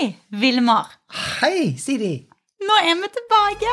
[0.00, 0.86] Hei, Vilmar.
[1.40, 2.26] Hei, Siri.
[2.64, 3.72] Nå er vi tilbake.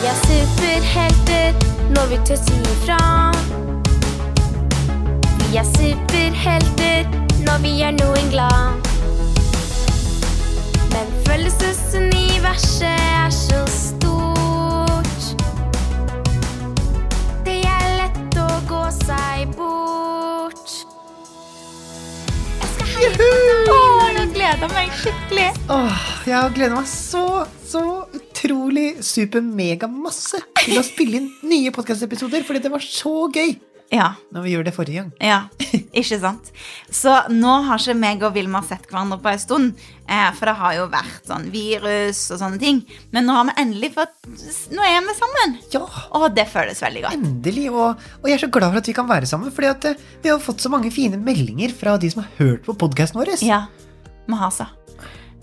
[0.00, 1.56] Vi er superhelter
[1.94, 2.98] når vi tør si ifra.
[5.38, 7.08] Vi er superhelter
[7.46, 8.92] når vi gjør noen glad.
[10.92, 14.07] Men følelsesuniverset er så stort.
[24.58, 25.46] Jeg meg skikkelig.
[25.70, 27.22] Åh, jeg gleder meg så,
[27.66, 27.82] så
[28.16, 33.54] utrolig super-mega-masse til å spille inn nye podkastepisoder, fordi det var så gøy
[33.94, 35.12] Ja, når vi gjør det forrige gang.
[35.22, 35.38] ja,
[35.96, 36.50] ikke sant?
[36.92, 40.56] Så nå har ikke meg og Vilma sett hverandre på en stund, eh, for det
[40.60, 42.82] har jo vært sånn virus og sånne ting.
[43.14, 44.16] Men nå har vi endelig fått
[44.74, 45.56] Nå er vi sammen.
[45.72, 45.84] Ja,
[46.18, 47.16] Og det føles veldig godt.
[47.16, 47.68] endelig.
[47.72, 50.34] Og, og jeg er så glad for at vi kan være sammen, fordi eh, vi
[50.34, 53.38] har fått så mange fine meldinger fra de som har hørt på podkasten vår.
[53.46, 53.64] Ja,
[54.28, 54.68] vi har så.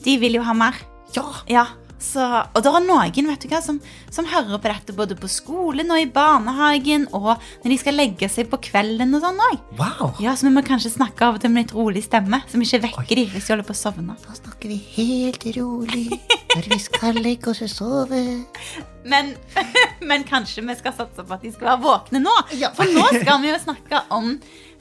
[0.05, 0.77] De vil jo ha mer.
[1.15, 1.26] Ja.
[1.49, 1.65] Ja,
[2.05, 3.77] så, og det er noen vet du hva, som,
[4.13, 7.32] som hører på dette både på skolen og i barnehagen, og
[7.63, 9.62] når de skal legge seg på kvelden og sånn òg.
[9.79, 10.12] Wow.
[10.24, 12.84] Ja, så vi må kanskje snakke av og til med litt rolig stemme, som ikke
[12.90, 13.20] vekker Oi.
[13.21, 14.18] de hvis de holder på å sovne.
[14.26, 16.05] Da snakker vi helt rolig
[16.54, 18.24] når vi skal legge oss og sove.
[19.12, 19.35] Men,
[20.09, 22.34] men kanskje vi skal satse på at de skal være våkne nå.
[22.57, 22.71] Ja.
[22.74, 24.31] For nå skal vi jo snakke om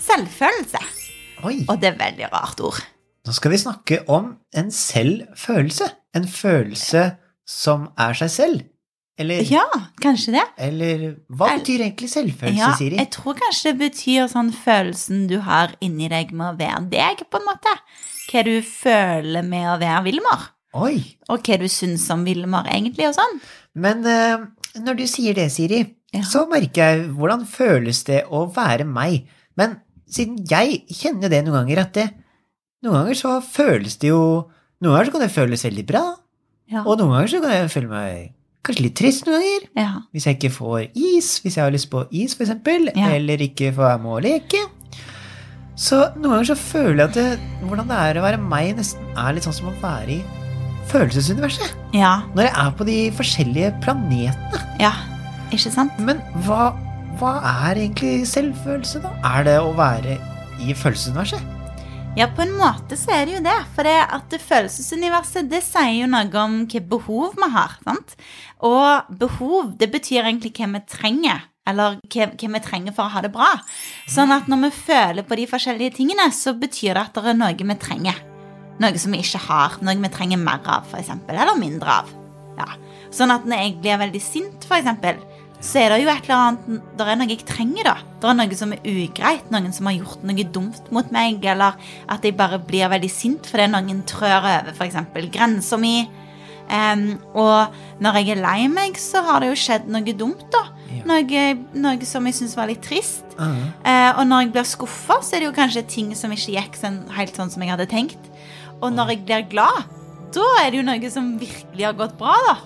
[0.00, 0.80] selvfølelse.
[1.44, 1.58] Oi.
[1.68, 2.80] Og det er veldig rart ord.
[3.24, 5.86] Nå skal vi snakke om en selvfølelse.
[6.14, 7.04] En følelse
[7.48, 8.62] som er seg selv.
[9.18, 9.62] Eller, Ja,
[10.02, 10.42] kanskje det.
[10.58, 12.96] eller hva betyr egentlig selvfølelse, Ja, Siri?
[12.98, 17.22] jeg tror kanskje det betyr sånn følelsen du har inni deg med å være deg,
[17.30, 17.74] på en måte.
[18.32, 21.16] Hva du føler med å være Vilmar, Oi.
[21.28, 23.40] og hva du syns om Vilmar egentlig, og sånn.
[23.76, 24.46] Men uh,
[24.82, 26.22] når du sier det, Siri, Ja.
[26.22, 29.28] så merker jeg hvordan føles det å være meg.
[29.56, 32.10] Men siden jeg kjenner det noen ganger, at det,
[32.84, 34.20] noen ganger så føles det jo
[34.84, 36.02] Noen ganger så kan det føles veldig bra,
[36.68, 36.82] Ja.
[36.84, 38.32] og noen ganger så kan jeg føle meg
[38.66, 39.66] kanskje litt trist noen ganger.
[39.76, 39.90] ja.
[40.12, 43.08] Hvis jeg ikke får is, hvis jeg har lyst på is, eksempel, Ja.
[43.16, 44.60] eller ikke får være med å leke.
[45.76, 49.00] Så noen ganger så føler jeg at det, hvordan det er å være meg, nesten
[49.16, 50.22] er litt sånn som å være i
[50.90, 51.72] følelsesuniverset.
[51.94, 52.22] ja.
[52.34, 54.60] Når jeg er på de forskjellige planetene.
[54.80, 54.92] Ja.
[55.50, 55.96] Ikke sant?
[55.98, 56.74] Men hva,
[57.18, 57.32] hva
[57.70, 59.10] er egentlig selvfølelse, da?
[59.24, 60.18] Er det å være
[60.60, 61.40] i følelsesuniverset?
[62.14, 63.56] Ja, på en måte så er det jo det.
[63.74, 67.74] For det at følelsesuniverset det sier jo noe om hvilke behov vi har.
[67.82, 68.14] sant?
[68.62, 71.42] Og behov det betyr egentlig hva vi trenger.
[71.66, 73.50] Eller hva vi trenger for å ha det bra.
[74.06, 77.40] Sånn at når vi føler på de forskjellige tingene, så betyr det at det er
[77.40, 78.22] noe vi trenger.
[78.78, 79.78] Noe som vi ikke har.
[79.82, 81.10] Noe vi trenger mer av, f.eks.
[81.26, 82.14] Eller mindre av.
[82.60, 82.70] Ja.
[83.10, 85.26] Sånn at når jeg blir veldig sint, f.eks.,
[85.64, 87.94] så er det jo et eller annet Det er noe jeg trenger, da.
[88.20, 89.46] Det er noe som er ugreit.
[89.52, 91.78] Noen som har gjort noe dumt mot meg, eller
[92.12, 95.00] at jeg bare blir veldig sint fordi noen trør over f.eks.
[95.32, 95.96] grensa mi.
[96.64, 100.62] Um, og når jeg er lei meg, så har det jo skjedd noe dumt, da.
[100.94, 101.02] Ja.
[101.08, 101.42] Noe,
[101.76, 103.24] noe som jeg syns var litt trist.
[103.38, 103.64] Uh -huh.
[103.84, 106.76] uh, og når jeg blir skuffa, så er det jo kanskje ting som ikke gikk
[106.76, 108.30] sånn, helt sånn som jeg hadde tenkt.
[108.80, 109.84] Og når jeg blir glad,
[110.34, 112.56] da er det jo noe som virkelig har gått bra, da.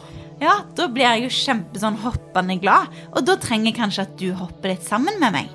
[0.40, 0.62] Ja,
[0.94, 4.72] Blir jeg jo kjempe sånn hoppende glad, og da trenger jeg kanskje at du hopper
[4.74, 5.50] litt sammen med meg.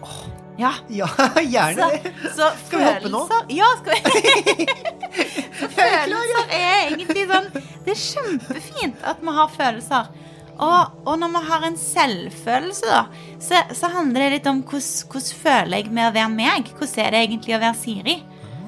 [0.60, 1.08] Ja, Ja,
[1.42, 2.12] gjerne det.
[2.36, 3.24] så Skal vi hoppe nå?
[3.50, 4.68] Ja, skal vi
[5.60, 10.12] Så følelser er egentlig sånn Det er kjempefint at vi har følelser.
[10.54, 13.02] Og, og når vi har en selvfølelse, da,
[13.42, 16.70] så, så handler det litt om hvordan, hvordan føler jeg med å være meg.
[16.78, 18.16] Hvordan er det egentlig å være Siri?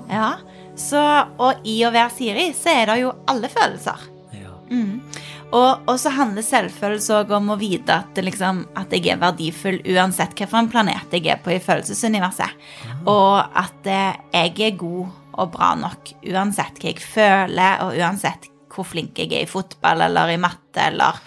[0.09, 0.31] Ja,
[0.75, 1.01] så,
[1.37, 4.09] Og i å være Siri, så er det jo alle følelser.
[4.33, 4.57] Ja.
[4.73, 5.04] Mm.
[5.53, 10.33] Og, så handler selvfølelse òg om å vite at, liksom, at jeg er verdifull uansett
[10.35, 12.57] hvilken planet jeg er på i følelsesuniverset.
[13.06, 15.05] Og at eh, jeg er god
[15.35, 20.03] og bra nok uansett hva jeg føler, og uansett hvor flink jeg er i fotball
[20.09, 21.22] eller i matte eller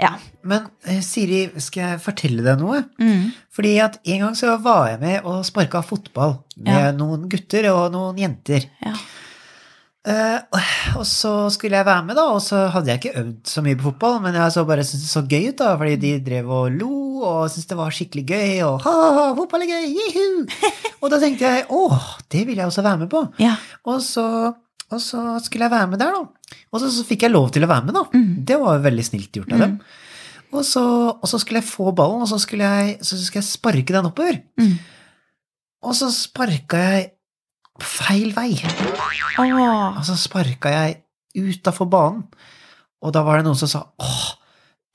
[0.00, 0.14] Ja.
[0.42, 2.80] Men eh, Siri, skal jeg fortelle deg noe?
[2.98, 3.28] Mm.
[3.54, 6.92] Fordi at en gang så var jeg med og sparka fotball med Ja.
[6.96, 8.66] noen gutter og noen jenter.
[8.84, 8.94] Ja.
[10.04, 10.64] Eh,
[10.98, 13.78] og så skulle jeg være med, da, og så hadde jeg ikke øvd så mye
[13.78, 16.50] på fotball, men jeg så bare syntes det så gøy ut, da, fordi de drev
[16.52, 16.90] og lo
[17.24, 20.26] og syntes det var skikkelig gøy, og ha-ha, fotball er gøy, juhu!
[21.00, 22.04] og da tenkte jeg åh,
[22.34, 23.24] det vil jeg også være med på.
[23.40, 23.54] Ja.
[23.88, 24.26] Og så,
[24.90, 26.58] og så skulle jeg være med der, da.
[26.68, 28.04] Og så, så fikk jeg lov til å være med, da.
[28.12, 28.30] Mm.
[28.44, 29.78] Det var jo veldig snilt gjort av dem.
[30.54, 30.84] Og så,
[31.16, 34.12] og så skulle jeg få ballen, og så skulle jeg, så skulle jeg sparke den
[34.12, 34.42] oppover.
[34.60, 34.76] Mm.
[35.84, 37.13] Og så sparka jeg
[37.82, 38.52] feil vei.
[39.40, 39.98] Åh.
[39.98, 41.00] Og så sparka jeg
[41.34, 42.24] utafor banen.
[43.04, 44.24] Og da var det noen som sa åh,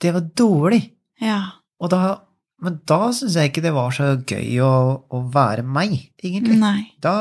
[0.00, 0.82] det var dårlig.
[1.22, 1.40] Ja.
[1.80, 2.16] Og da,
[2.64, 4.74] men da syns jeg ikke det var så gøy å,
[5.06, 6.58] å være meg, egentlig.
[6.60, 6.90] Nei.
[7.02, 7.14] Da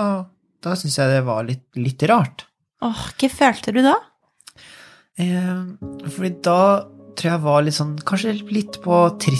[0.63, 2.43] da syns jeg det var litt, litt rart.
[2.83, 3.95] Åh, hva følte du da?
[5.19, 5.61] Eh,
[6.07, 6.59] fordi da
[7.19, 9.35] tror jeg var litt sånn Kanskje litt på tri,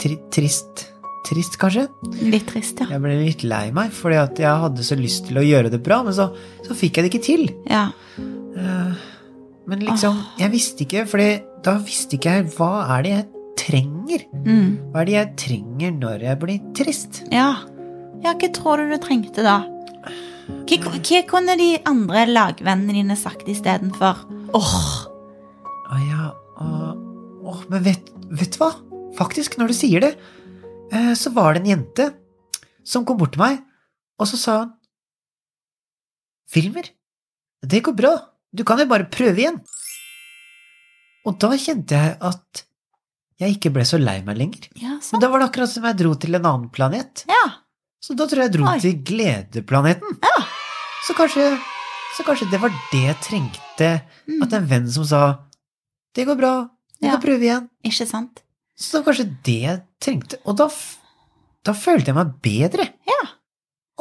[0.00, 0.84] tri, trist
[1.24, 1.86] Trist, kanskje?
[2.20, 2.90] Litt trist, ja.
[2.92, 5.80] Jeg ble litt lei meg, fordi at jeg hadde så lyst til å gjøre det
[5.84, 6.28] bra, men så,
[6.66, 7.44] så fikk jeg det ikke til.
[7.70, 7.86] Ja.
[8.20, 9.04] Eh,
[9.70, 11.28] men liksom, jeg visste ikke, fordi
[11.64, 13.28] da visste ikke jeg hva er det jeg
[13.64, 14.26] trenger?
[14.44, 14.68] Mm.
[14.92, 17.22] Hva er det jeg trenger når jeg blir trist?
[17.32, 17.48] Ja.
[18.24, 19.62] ja, hva tror du du trengte da?
[20.68, 24.26] Hva, hva kunne de andre lagvennene dine sagt istedenfor?
[24.54, 24.80] Åh,
[25.94, 26.30] Å ja,
[27.44, 28.70] Åh, men vet, vet du hva?
[29.18, 30.14] Faktisk, når du sier det,
[31.18, 32.10] så var det en jente
[32.84, 33.62] som kom bort til meg,
[34.20, 34.72] og så sa hun
[36.54, 36.86] Filmer,
[37.64, 38.12] det går bra,
[38.54, 39.56] du kan jo bare prøve igjen.
[41.24, 42.64] Og da kjente jeg at
[43.40, 44.68] jeg ikke ble så lei meg lenger.
[44.78, 47.24] ja, Men da var det akkurat som jeg dro til en annen planet.
[47.26, 47.44] Ja.
[47.98, 48.76] Så da tror jeg jeg dro Oi.
[48.84, 50.18] til gledeplaneten.
[50.22, 50.44] Ja.
[51.08, 51.48] Så kanskje,
[52.14, 53.90] så kanskje det var det jeg trengte.
[54.28, 54.44] Mm.
[54.44, 55.22] At en venn som sa
[56.14, 56.70] 'det går bra,
[57.00, 57.68] du kan prøve igjen'.
[57.82, 58.44] Ikke sant?
[58.76, 60.40] Så det var kanskje det jeg trengte.
[60.44, 60.68] Og da,
[61.66, 62.88] da følte jeg meg bedre.
[63.08, 63.20] Ja.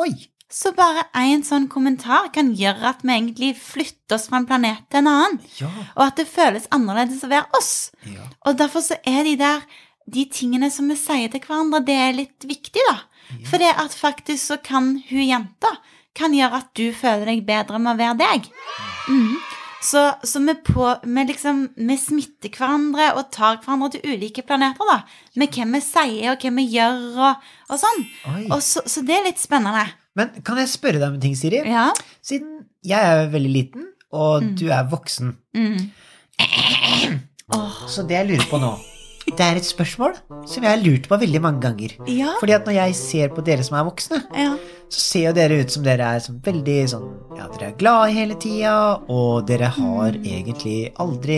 [0.04, 0.12] Oi.
[0.54, 4.84] Så bare en sånn kommentar kan gjøre at vi egentlig flytter oss fra en planet
[4.92, 5.40] til en annen.
[5.58, 5.72] Ja.
[5.96, 7.90] Og at det føles annerledes å være oss.
[8.06, 8.28] ja.
[8.46, 9.66] Og derfor så er de der
[10.14, 13.00] de tingene som vi sier til hverandre, det er litt viktig, da.
[13.32, 13.48] Ja.
[13.50, 15.72] For det at faktisk så kan hun jenta
[16.14, 18.50] kan gjøre at du føler deg bedre med å være deg.
[19.10, 19.38] Mm.
[19.84, 24.88] Så, så vi, på, vi, liksom, vi smitter hverandre og tar hverandre til ulike planeter,
[24.88, 25.02] da.
[25.42, 28.06] Med hvem vi sier og hva vi gjør og, og sånn.
[28.48, 29.84] Og så, så det er litt spennende.
[30.16, 31.60] Men kan jeg spørre deg om en ting, Siri?
[31.68, 31.90] Ja.
[32.24, 34.56] Siden jeg er veldig liten, og Mm.
[34.60, 35.92] du er voksen, Mm.
[37.92, 38.72] Så det jeg lurer på nå
[39.34, 40.16] Det er et spørsmål
[40.50, 41.98] som jeg har lurt på veldig mange ganger.
[42.10, 42.36] ja.
[42.40, 44.52] Fordi at når jeg ser på dere som er voksne, ja.
[44.92, 48.12] så ser jo dere ut som dere er som veldig sånn Ja, dere er glade
[48.14, 48.74] hele tida,
[49.10, 51.38] og dere har egentlig aldri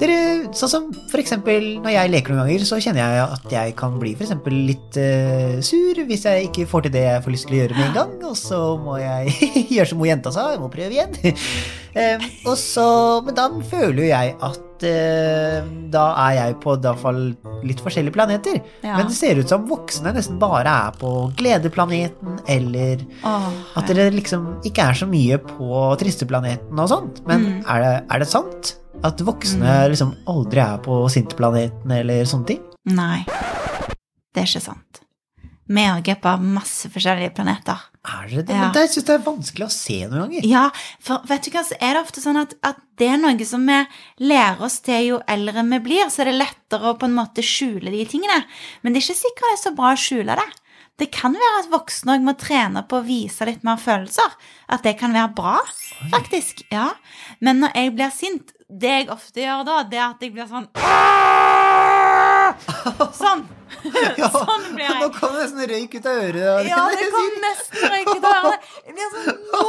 [0.00, 0.18] Dere
[0.56, 3.98] Sånn som for eksempel når jeg leker noen ganger, så kjenner jeg at jeg kan
[4.00, 7.48] bli for eksempel litt uh, sur hvis jeg ikke får til det jeg får lyst
[7.48, 9.34] til å gjøre med en gang, og så må jeg
[9.74, 11.12] gjøre som hun jenta sa, jeg må prøve igjen.
[12.00, 12.88] um, og så
[13.26, 17.20] Men da føler jo jeg at eh, da er jeg på i hvert fall
[17.66, 18.58] litt forskjellige planeter.
[18.84, 18.96] Ja.
[18.98, 23.48] Men det ser ut som voksne nesten bare er på gledeplaneten, eller oh,
[23.78, 27.22] at dere liksom ikke er så mye på tristeplaneten og sånt.
[27.26, 27.64] Men Mm.
[27.66, 28.74] er, det, er det sant?
[29.06, 32.62] At voksne liksom aldri er på sinteplaneten eller sånne ting?
[32.90, 33.22] Nei,
[34.34, 35.02] det er ikke sant.
[35.68, 37.76] Vi òg er på masse forskjellige planeter.
[38.08, 38.54] Er det det?
[38.56, 38.60] Ja.
[38.62, 40.46] Men det syns jeg er vanskelig å se noen ganger.
[40.48, 40.64] Ja,
[41.04, 43.66] for vet du hva, så er det ofte sånn at, at det er noe som
[43.68, 43.78] vi
[44.24, 47.44] lærer oss til jo eldre vi blir, så er det lettere å på en måte
[47.44, 48.40] skjule de tingene.
[48.82, 50.48] Men det er ikke sikkert det er så bra å skjule det.
[50.98, 54.34] Det kan være at voksne òg må trene på å vise litt mer følelser.
[54.66, 55.60] At det kan være bra,
[56.10, 56.64] faktisk.
[56.74, 56.88] Ja.
[57.38, 60.50] Men når jeg blir sint, det jeg ofte gjør da, det er at jeg blir
[60.50, 60.66] sånn
[63.18, 63.46] Sånn.
[64.18, 64.94] Ja, Sånn ble jeg.
[65.02, 66.66] Nå kom det nesten røyk ut av øret.
[66.66, 68.46] Ja, det kom nesten røyk ut av
[68.88, 69.64] blir sånn Nå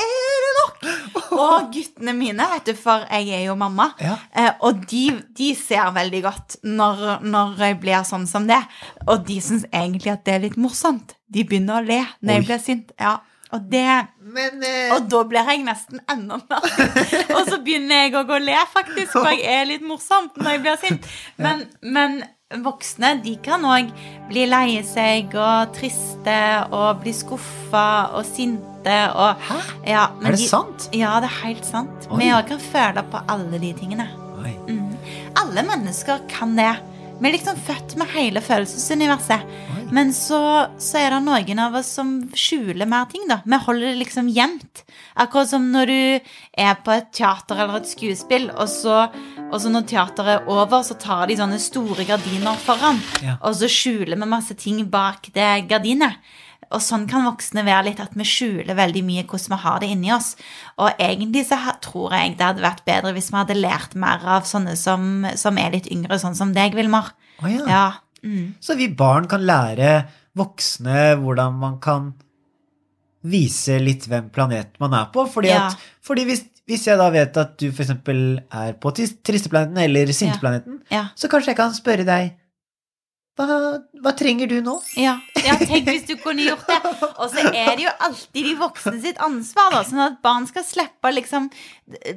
[0.00, 0.88] er det nok!
[1.34, 4.16] Og guttene mine, vet du, for jeg er jo mamma, Ja.
[4.34, 5.04] eh, og de,
[5.38, 8.58] de ser veldig godt når, når jeg blir sånn som det.
[9.06, 11.14] Og de syns egentlig at det er litt morsomt.
[11.28, 12.92] De begynner å le når jeg blir sint.
[13.00, 13.16] Ja,
[13.52, 16.64] og det Men eh, og da blir jeg nesten enda mer
[17.36, 20.62] Og så begynner jeg òg å le, faktisk, for jeg er litt morsom når jeg
[20.64, 21.06] blir sint.
[21.36, 22.16] Men, men
[22.64, 23.90] voksne de kan òg
[24.30, 26.36] bli lei seg og triste
[26.70, 29.56] og bli skuffa og sinte og Hæ?
[29.92, 30.88] ja, men Er det de- sant?
[30.94, 32.08] Ja, det er helt sant.
[32.10, 32.20] Oi.
[32.24, 34.08] Vi òg kan føle på alle de tingene.
[34.68, 34.96] Mm.
[35.40, 36.72] Alle mennesker kan det.
[37.24, 39.46] Vi er liksom født med hele følelsesuniverset.
[39.72, 39.84] Oi.
[39.96, 40.40] Men så,
[40.76, 43.38] så er det noen av oss som skjuler mer ting, da.
[43.48, 44.82] Vi holder det liksom gjemt.
[45.24, 45.96] Akkurat som når du
[46.66, 49.06] er på et teater eller et skuespill, og så,
[49.46, 53.38] og så når teateret er over, så tar de sånne store gardiner foran, Ja.
[53.40, 56.20] og så skjuler vi masse ting bak det gardinet.
[56.72, 59.90] Og sånn kan voksne være litt, at vi skjuler veldig mye hvordan vi har det
[59.92, 60.34] inni oss.
[60.80, 64.48] Og egentlig så tror jeg det hadde vært bedre hvis vi hadde lært mer av
[64.48, 67.12] sånne som, som er litt yngre, sånn som deg, Vilmar.
[67.42, 67.64] Oh, ja.
[67.68, 67.84] Ja.
[68.24, 68.54] Mm.
[68.64, 70.04] Så vi barn kan lære
[70.34, 72.12] voksne hvordan man kan
[73.24, 75.26] vise litt hvem planet man er på.
[75.30, 75.66] Fordi, Ja.
[75.68, 77.90] at, fordi hvis, hvis jeg da vet at du f.eks.
[77.90, 81.06] er på tristeplaneten eller sinteplaneten, ja.
[81.16, 82.34] så kanskje jeg kan spørre deg
[83.34, 83.46] hva,
[83.98, 84.76] hva trenger du nå?
[84.94, 86.76] Ja, ja, tenk hvis du kunne gjort det.
[87.18, 89.80] Og så er det jo alltid de voksne sitt ansvar, da.
[89.86, 91.50] Sånn at barn skal slippe liksom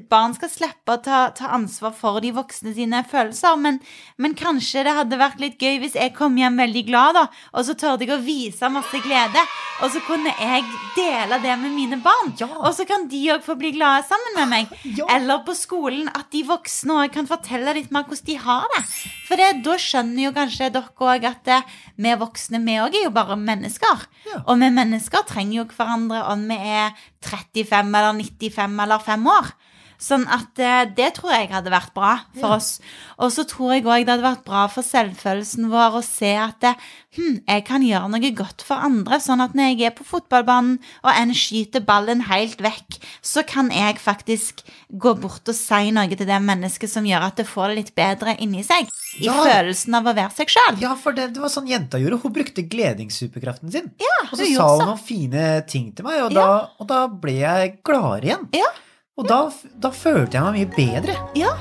[0.08, 3.58] Barn skal slippe å ta, ta ansvar for de voksne sine følelser.
[3.60, 3.82] Men,
[4.16, 7.26] men kanskje det hadde vært litt gøy hvis jeg kom hjem veldig glad, da.
[7.52, 9.44] Og så tørde jeg å vise masse glede.
[9.84, 10.64] Og så kunne jeg
[10.96, 12.32] dele det med mine barn.
[12.40, 12.48] Ja.
[12.62, 14.78] Og så kan de òg få bli glade sammen med meg.
[14.88, 15.10] Ja.
[15.18, 18.86] Eller på skolen at de voksne òg kan fortelle litt mer hvordan de har det.
[19.28, 21.52] For det, da skjønner jo kanskje dere òg at
[21.96, 24.06] vi voksne, vi òg er jo bare mennesker.
[24.28, 24.42] Ja.
[24.46, 26.94] Og vi mennesker trenger jo hverandre om vi er
[27.26, 29.52] 35 eller 95 eller 5 år.
[30.00, 32.56] Sånn at eh, det tror jeg hadde vært bra for Ja.
[32.58, 32.80] oss.
[33.18, 36.60] Og så tror jeg òg det hadde vært bra for selvfølelsen vår å se at
[36.62, 36.76] det,
[37.18, 39.18] hm, jeg kan gjøre noe godt for andre.
[39.18, 43.72] Sånn at når jeg er på fotballbanen og en skyter ballen helt vekk, så kan
[43.74, 44.62] jeg faktisk
[44.94, 47.96] gå bort og si noe til det mennesket som gjør at det får det litt
[47.98, 48.88] bedre inni seg.
[49.18, 49.34] I Ja.
[49.34, 50.80] følelsen av å være seg sjøl.
[50.80, 52.22] Ja, for det, det var sånn jenta gjorde.
[52.22, 53.92] Hun brukte gledingssuperkraften sin.
[54.32, 54.86] og så sa hun så.
[54.86, 58.48] noen fine ting til meg, og da, og da ble jeg gladere igjen.
[58.54, 58.70] Ja.
[59.18, 59.38] Og da,
[59.82, 61.18] da følte jeg meg mye bedre.
[61.38, 61.56] Ja.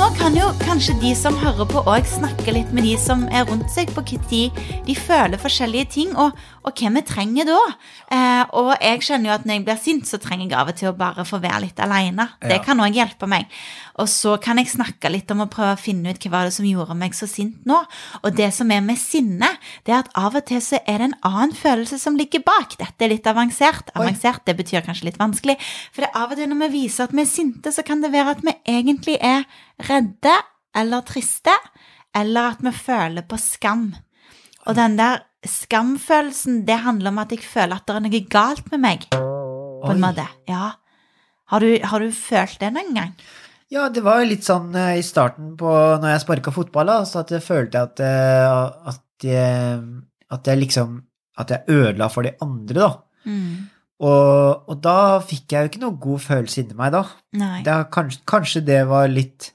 [0.00, 3.44] Nå kan jo kanskje de som hører på òg snakke litt med de som er
[3.50, 4.38] rundt seg, på når de,
[4.86, 7.58] de føler forskjellige ting, og, og hva vi trenger da.
[8.08, 10.78] Eh, og jeg skjønner jo at når jeg blir sint, så trenger jeg av og
[10.80, 12.30] til å bare få være litt alene.
[12.40, 12.62] Det Ja.
[12.64, 13.52] kan òg hjelpe meg.
[14.00, 16.56] Og så kan jeg snakke litt om å prøve å finne ut hva var det
[16.56, 17.84] som gjorde meg så sint nå.
[18.24, 19.52] Og det som er med sinne,
[19.84, 22.78] det er at av og til så er det en annen følelse som ligger bak.
[22.80, 23.92] Dette er litt avansert.
[23.92, 24.06] Oi.
[24.06, 25.58] Avansert, det betyr kanskje litt vanskelig.
[25.92, 28.00] For det er av og til når vi viser at vi er sinte, så kan
[28.00, 29.44] det være at vi egentlig er
[29.88, 30.36] redde
[30.76, 31.54] eller triste,
[32.16, 33.90] eller at vi føler på skam.
[34.68, 38.66] Og den der skamfølelsen, det handler om at jeg føler at det er noe galt
[38.72, 40.02] med meg, på en Oi.
[40.02, 40.26] måte.
[40.50, 40.74] Ja.
[41.50, 43.14] Har du, har du følt det noen gang?
[43.70, 47.04] Ja, det var jo litt sånn eh, i starten på når jeg sparka fotball, da,
[47.06, 49.84] så at jeg følte at, eh, at, jeg,
[50.30, 50.98] at jeg liksom
[51.40, 52.88] At jeg ødela for de andre, da.
[53.24, 53.68] Mm.
[54.04, 57.00] Og, og da fikk jeg jo ikke noe god følelse inni meg da.
[57.64, 59.52] Det, kanskje, kanskje det var litt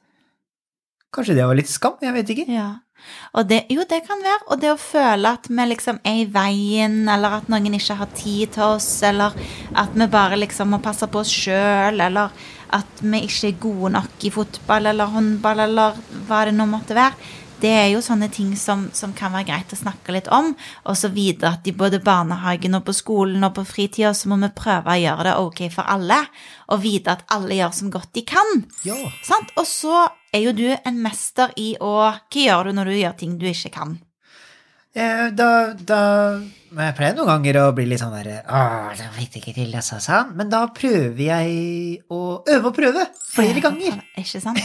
[1.16, 1.96] Kanskje det var litt skam?
[2.04, 2.50] Jeg vet ikke.
[2.52, 2.72] Ja.
[3.46, 4.48] Det, jo, det kan være.
[4.50, 8.12] Og det å føle at vi liksom er i veien, eller at noen ikke har
[8.18, 9.36] tid til oss, eller
[9.78, 12.34] at vi bare liksom må passe på oss sjøl, eller
[12.76, 16.98] at vi ikke er gode nok i fotball eller håndball, eller hva det nå måtte
[16.98, 17.34] være.
[17.62, 20.52] Det er jo sånne ting som, som kan være greit å snakke litt om.
[20.86, 24.38] Og så videre at i både barnehagen og på skolen og på fritida så må
[24.42, 26.20] vi prøve å gjøre det ok for alle.
[26.76, 28.66] Og vite at alle gjør som godt de kan.
[28.86, 29.00] Ja.
[29.24, 29.56] Sant?
[29.56, 30.04] Og så
[30.36, 33.48] er jo du en mester i å Hva gjør du når du gjør ting du
[33.50, 33.96] ikke kan?
[34.96, 35.98] Da, da
[36.72, 39.74] Jeg pleier noen ganger å bli litt sånn derre Åh, det fikk jeg ikke til,
[39.76, 40.32] altså, sånn.
[40.40, 41.50] Men da prøver jeg
[42.08, 43.04] å øve og prøve
[43.36, 43.98] flere ganger.
[44.16, 44.62] Ikke sant?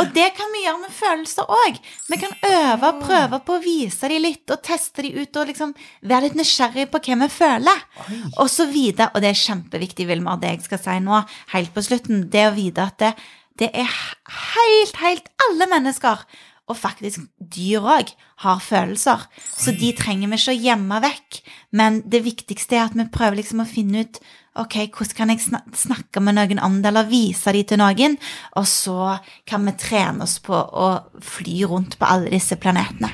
[0.00, 1.76] Og det kan vi gjøre med følelser òg.
[2.08, 5.52] Vi kan øve og prøve på å vise dem litt og teste dem ut og
[5.52, 5.76] liksom
[6.08, 7.86] være litt nysgjerrig på hva vi føler.
[8.06, 8.20] Oi.
[8.32, 11.20] Og så vite, og det er kjempeviktig, Vilmar, det jeg skal si nå,
[11.52, 13.16] helt på slutten, det å vite at det,
[13.60, 16.24] det er helt, helt alle mennesker,
[16.66, 18.10] og faktisk dyr òg,
[18.42, 19.22] har følelser.
[19.54, 21.38] Så de trenger vi ikke å gjemme vekk.
[21.78, 24.18] Men det viktigste er at vi prøver liksom å finne ut
[24.56, 25.42] ok, hvordan kan jeg
[25.76, 28.16] snakke med noen om det, eller vise de til noen,
[28.56, 29.16] og så
[29.48, 30.88] kan vi trene oss på å
[31.24, 33.10] fly rundt på alle disse planetene.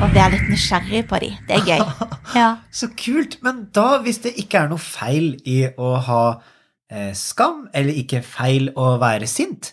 [0.00, 1.32] Og være litt nysgjerrig på de.
[1.48, 1.84] Det er gøy.
[2.30, 2.60] Ja.
[2.70, 3.40] Så kult.
[3.42, 6.22] Men da, hvis det ikke er noe feil i å ha
[6.86, 9.72] eh, skam, eller ikke feil å være sint,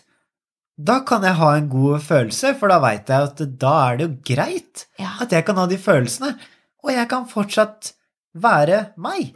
[0.78, 4.06] da kan jeg ha en god følelse, for da veit jeg at da er det
[4.08, 5.16] jo greit Ja.
[5.20, 6.36] at jeg kan ha de følelsene,
[6.84, 7.92] og jeg kan fortsatt
[8.38, 9.32] være meg.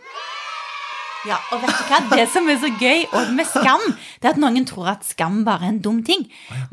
[1.27, 1.99] Ja, og vet du hva?
[2.19, 3.83] Det som er så gøy og med skam,
[4.21, 6.25] det er at noen tror at skam bare er en dum ting.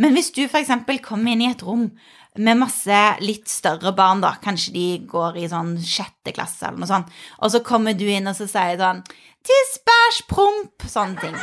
[0.01, 0.71] Men hvis du f.eks.
[1.05, 1.91] kommer inn i et rom
[2.39, 6.89] med masse litt større barn, da, kanskje de går i sånn sjette klasse eller noe
[6.89, 9.03] sånt, og så kommer du inn og så sier sånn
[9.47, 11.35] Tiss, bæsj, promp, sånne ting.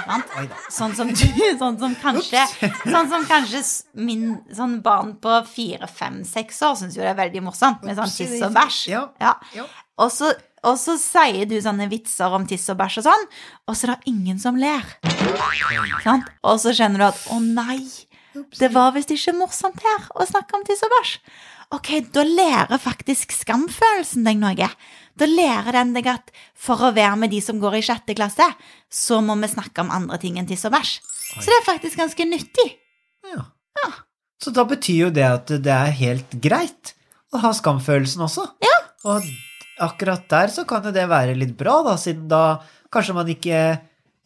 [0.71, 1.09] Sånn som,
[1.63, 2.43] sånn som kanskje
[2.93, 3.63] Sånn som kanskje
[4.05, 7.97] min sånn barn på fire, fem, seks år syns jo det er veldig morsomt med
[7.99, 8.83] sånn tiss og bæsj.
[9.23, 9.33] Ja.
[10.05, 10.29] Og så,
[10.69, 13.27] og så sier du sånne vitser om tiss og bæsj og sånn,
[13.65, 14.85] og så er det ingen som ler.
[16.05, 16.29] Sant?
[16.45, 17.81] Og så kjenner du at å nei,
[18.61, 21.17] det var visst ikke morsomt her å snakke om tiss og bæsj.
[21.75, 24.69] Ok, da lærer faktisk skamfølelsen deg noe.
[25.19, 28.47] Da lærer den deg at for å være med de som går i sjette klasse,
[28.93, 30.93] så må vi snakke om andre ting enn tiss og bæsj.
[31.41, 32.69] Så det er faktisk ganske nyttig.
[33.33, 33.49] Ja.
[34.43, 36.93] Så da betyr jo det at det er helt greit
[37.35, 38.45] å ha skamfølelsen også.
[38.63, 38.77] Ja.
[39.11, 39.27] Og
[39.83, 42.61] akkurat der så kan jo det være litt bra, da, siden da
[42.95, 43.61] kanskje man ikke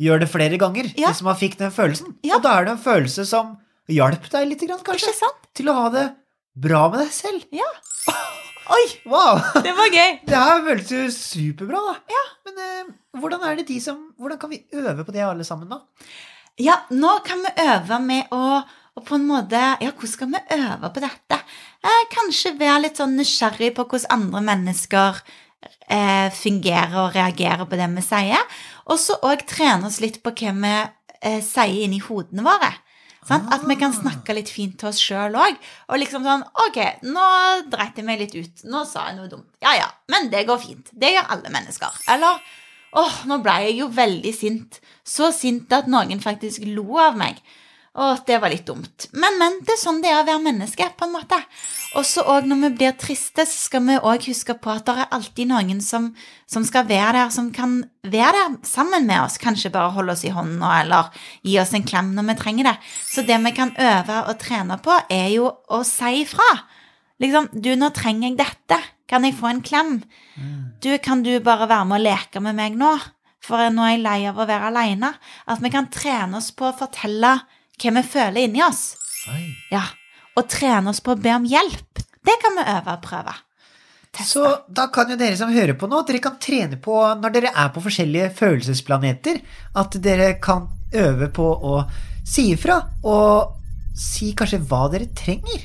[0.00, 1.08] gjør det flere ganger, Ja.
[1.10, 2.14] hvis man fikk den følelsen.
[2.24, 2.36] Ja.
[2.36, 3.56] Og da er det en følelse som
[3.90, 5.48] hjalp deg litt, kanskje, Ikke sant?
[5.56, 6.04] til å ha det
[6.54, 7.44] bra med deg selv.
[7.54, 7.68] Ja.
[8.70, 9.40] Oi, Wow!
[9.64, 10.18] det var gøy.
[10.28, 11.94] Det her føles jo superbra, da.
[12.14, 12.24] Ja.
[12.46, 15.70] Men eh, hvordan er det de som Hvordan kan vi øve på det alle sammen,
[15.70, 15.80] da?
[16.60, 18.60] Ja, nå kan vi øve med å,
[18.94, 21.38] og på en måte Ja, hvordan skal vi øve på dette?
[21.80, 25.22] Eh, kanskje være litt sånn nysgjerrig på hvordan andre mennesker
[25.88, 28.60] eh, fungerer og reagerer på det vi sier.
[28.90, 32.70] Og så òg trene oss litt på hva vi eh, sier inni hodene våre.
[33.28, 33.50] Sant?
[33.52, 35.58] At vi kan snakke litt fint til oss sjøl òg.
[35.92, 37.26] Og liksom sånn Ok, nå
[37.72, 38.64] dreit jeg meg litt ut.
[38.72, 39.48] Nå sa jeg noe dumt.
[39.62, 40.90] Ja ja, men det går fint.
[40.92, 42.00] Det gjør alle mennesker.
[42.10, 42.40] Eller
[43.00, 44.80] åh, nå ble jeg jo veldig sint.
[45.04, 47.42] Så sint at noen faktisk lo av meg.
[47.90, 49.08] Å, det var litt dumt.
[49.12, 51.40] Men, men, det er sånn det er å være menneske, på en måte.
[51.98, 54.94] Og så òg når vi blir triste, så skal vi òg huske på at det
[54.94, 56.10] er alltid noen som,
[56.46, 59.40] som skal være der, som kan være der sammen med oss.
[59.42, 61.10] Kanskje bare holde oss i hånda, eller
[61.46, 62.76] gi oss en klem når vi trenger det.
[63.10, 66.50] Så det vi kan øve og trene på, er jo å si ifra.
[67.20, 68.80] Liksom, du, nå trenger jeg dette.
[69.10, 69.96] Kan jeg få en klem?
[70.80, 72.94] Du, kan du bare være med og leke med meg nå?
[73.42, 75.16] For nå er jeg lei av å være aleine.
[75.50, 77.40] At vi kan trene oss på å fortelle
[77.80, 78.92] hva vi føler inni oss.
[79.32, 79.48] Oi.
[79.72, 79.88] Ja.
[80.38, 82.02] Og trene oss på å be om hjelp.
[82.26, 83.36] Det kan vi øve og prøve.
[84.10, 84.26] Teste.
[84.32, 87.52] Så da kan jo dere som hører på nå, dere kan trene på når dere
[87.54, 89.38] er på forskjellige følelsesplaneter,
[89.78, 90.66] at dere kan
[90.98, 91.76] øve på å
[92.26, 93.54] si ifra og
[93.96, 95.62] si kanskje hva dere trenger.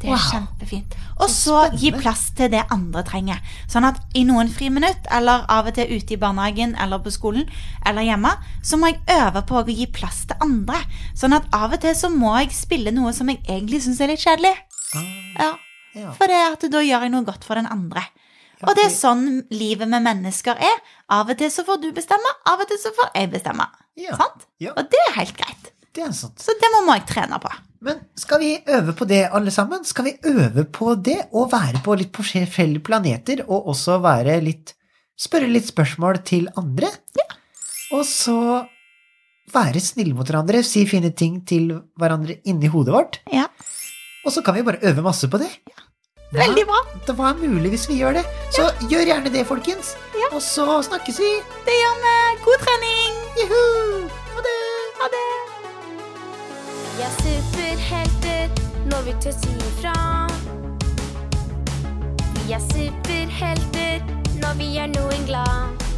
[0.00, 0.30] Det er Wow.
[0.32, 0.94] kjempefint.
[1.20, 3.40] Og Så så gi plass til det andre trenger.
[3.68, 7.48] Sånn at i noen friminutt, eller av og til ute i barnehagen eller på skolen
[7.86, 10.80] eller hjemme, så må jeg øve på å gi plass til andre.
[11.14, 14.08] Sånn at av og til så må jeg spille noe som jeg egentlig syns er
[14.08, 14.56] litt kjedelig.
[14.94, 15.56] Ah,
[15.94, 16.12] Ja.
[16.12, 18.04] For det at da gjør jeg noe godt for den andre.
[18.62, 20.80] Og det er sånn livet med mennesker er.
[21.10, 23.66] Av og til så får du bestemme, av og til så får jeg bestemme.
[23.96, 24.16] Ja.
[24.16, 24.46] Sant?
[24.60, 24.70] Ja.
[24.76, 25.72] Og det er helt greit.
[25.94, 26.38] Det er sant.
[26.38, 27.50] Så det må jeg trene på.
[27.80, 29.84] Men skal vi øve på det, alle sammen?
[29.88, 34.76] Skal vi øve på det å være på litt forskjellige planeter, og også være litt
[35.20, 36.88] Spørre litt spørsmål til andre?
[37.18, 37.26] Ja.
[37.92, 38.64] Og så
[39.52, 43.18] være snille mot hverandre, si fine ting til hverandre inni hodet vårt.
[43.28, 43.44] Ja,
[44.24, 45.50] Og så kan vi bare øve masse på det.
[45.68, 45.84] Ja.
[46.32, 46.80] Veldig bra.
[47.06, 48.24] Det var mulig hvis vi gjør det.
[48.54, 49.96] Så gjør gjerne det, folkens.
[50.14, 50.30] Ja.
[50.32, 51.34] Og så snakkes vi.
[51.66, 52.16] Det gjør vi.
[52.46, 53.22] God trening.
[53.40, 54.19] Juhu!
[57.00, 58.48] Vi er superhelter
[58.90, 59.92] når vi tør si ifra.
[62.34, 64.04] Vi er superhelter
[64.42, 65.89] når vi gjør noen glad.